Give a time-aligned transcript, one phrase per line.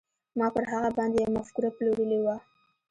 [0.37, 2.35] ما پر هغه باندې يوه مفکوره پلورلې وه.